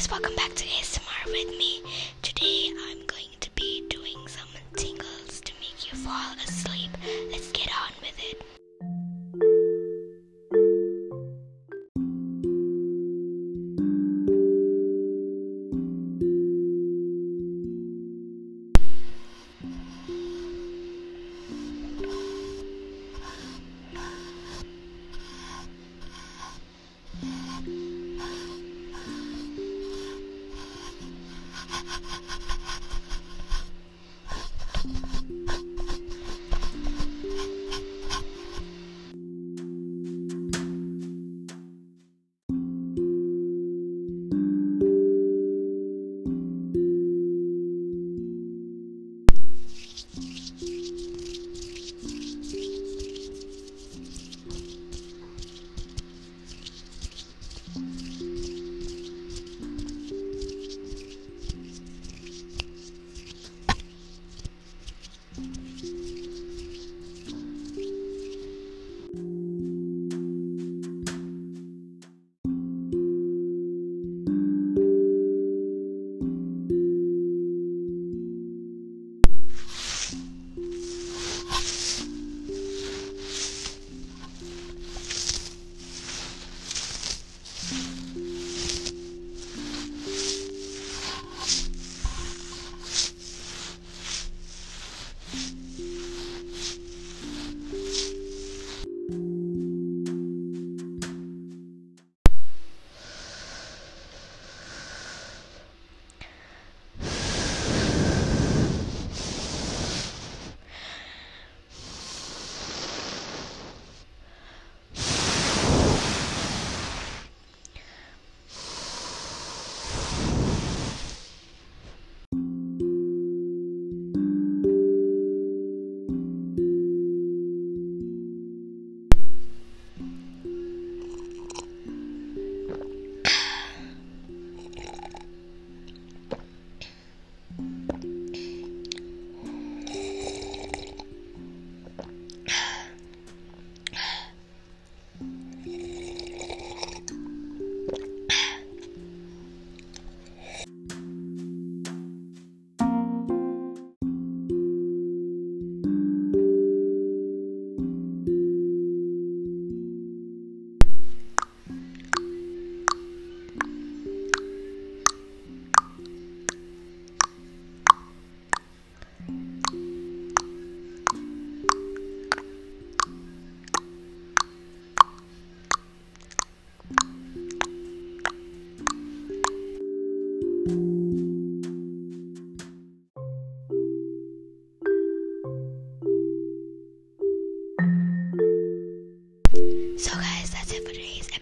[0.00, 1.82] guys, welcome back to ASMR with me.
[2.22, 6.90] Today I'm going to be doing some tingles to make you fall asleep.
[7.30, 7.59] Let's get
[31.90, 32.20] ハハハ
[32.94, 32.99] ハ!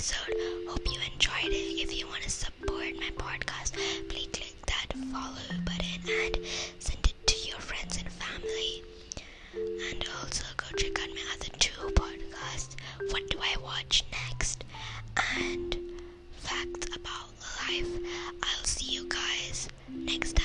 [0.00, 0.34] episode.
[0.66, 1.82] Hope you enjoyed it.
[1.82, 3.74] If you want to support my podcast,
[4.08, 6.38] please click that follow button and
[6.78, 8.82] send it to your friends and family.
[9.54, 12.76] And also go check out my other two podcasts
[13.10, 14.64] What Do I Watch Next?
[15.36, 15.76] and
[16.32, 17.28] Facts About
[17.68, 17.86] Life.
[18.42, 20.39] I'll see you guys next time.